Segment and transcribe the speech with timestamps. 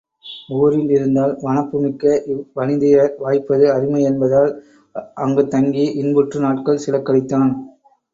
[0.57, 4.49] ஊரில் இருந்தால் வனப்புமிக்க இவ் வனிதையர் வாய்ப்பது அருமை என்பதால்
[5.17, 7.53] அங்குத் தங்கி இன்புற்று நாட்கள் சில கழித்தான்.